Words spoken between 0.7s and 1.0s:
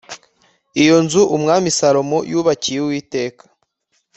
Iyo